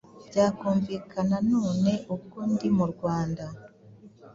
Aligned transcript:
byakumvikana 0.27 1.35
none 1.51 1.91
ubwo 2.13 2.39
ndi 2.51 2.69
mu 2.77 2.85
Rwanda 2.93 3.45